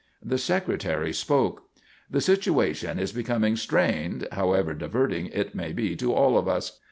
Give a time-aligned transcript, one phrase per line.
[0.25, 1.69] The Secretary spoke:
[2.09, 6.79] "The situation is becoming strained, however diverting it may be to all of us.